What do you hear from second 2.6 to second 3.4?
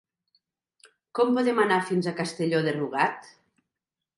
de Rugat?